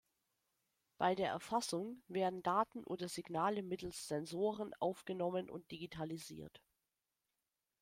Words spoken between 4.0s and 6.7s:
"Sensoren" aufgenommen und digitalisiert.